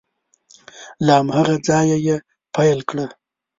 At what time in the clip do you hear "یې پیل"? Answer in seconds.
2.07-2.79